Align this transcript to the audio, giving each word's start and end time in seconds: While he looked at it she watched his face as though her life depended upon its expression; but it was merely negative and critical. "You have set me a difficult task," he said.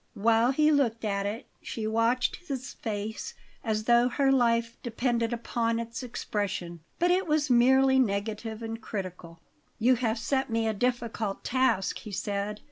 While 0.15 0.49
he 0.49 0.71
looked 0.71 1.05
at 1.05 1.27
it 1.27 1.45
she 1.61 1.85
watched 1.85 2.37
his 2.47 2.73
face 2.73 3.35
as 3.63 3.83
though 3.83 4.09
her 4.09 4.31
life 4.31 4.75
depended 4.81 5.31
upon 5.31 5.79
its 5.79 6.01
expression; 6.01 6.79
but 6.97 7.11
it 7.11 7.27
was 7.27 7.51
merely 7.51 7.99
negative 7.99 8.63
and 8.63 8.81
critical. 8.81 9.39
"You 9.77 9.93
have 9.97 10.17
set 10.17 10.49
me 10.49 10.67
a 10.67 10.73
difficult 10.73 11.43
task," 11.43 11.99
he 11.99 12.11
said. 12.11 12.59